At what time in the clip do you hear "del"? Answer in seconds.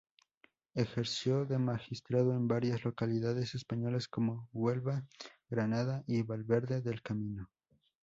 6.81-7.03